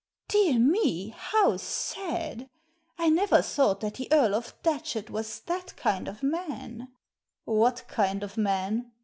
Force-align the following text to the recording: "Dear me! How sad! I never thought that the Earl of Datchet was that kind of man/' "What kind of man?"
"Dear 0.29 0.57
me! 0.57 1.09
How 1.09 1.57
sad! 1.57 2.49
I 2.97 3.09
never 3.11 3.43
thought 3.43 3.81
that 3.81 3.93
the 3.97 4.07
Earl 4.11 4.33
of 4.33 4.59
Datchet 4.63 5.11
was 5.11 5.41
that 5.41 5.75
kind 5.75 6.07
of 6.07 6.21
man/' 6.23 6.87
"What 7.45 7.87
kind 7.87 8.23
of 8.23 8.35
man?" 8.35 8.93